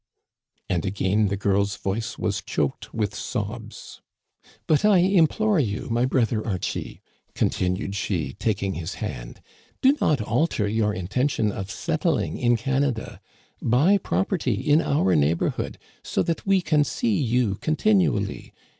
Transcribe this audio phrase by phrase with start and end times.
[0.67, 4.01] And again the girl's voice was choked with sobs.
[4.45, 7.03] •* But I implore you, my brother Archie,"
[7.35, 9.41] continued she, taking his hand,"
[9.83, 13.21] do not alter your intention of settling in Canada.
[13.61, 18.55] Buy property in our neighborhood, so that we can see you continually.